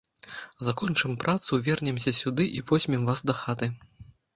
[0.69, 3.75] Закончым працу, вернемся сюды і возьмем вас дахаты